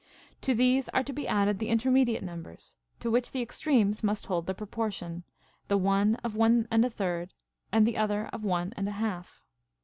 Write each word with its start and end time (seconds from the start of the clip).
To 0.41 0.55
these 0.55 0.89
are 0.89 1.03
to 1.03 1.13
be 1.13 1.27
added 1.27 1.59
the 1.59 1.67
intermediate 1.69 2.23
numbers, 2.23 2.75
to 3.01 3.11
which 3.11 3.31
the 3.33 3.41
extremes 3.43 4.03
must 4.03 4.25
hold 4.25 4.47
the 4.47 4.55
proportion, 4.55 5.23
the 5.67 5.77
one 5.77 6.15
of 6.23 6.35
one 6.35 6.67
and 6.71 6.83
a 6.83 6.89
third, 6.89 7.35
and 7.71 7.85
the 7.85 7.97
other 7.97 8.25
of 8.33 8.43
one 8.43 8.73
and 8.75 8.87
a 8.89 8.93
half. 8.93 9.43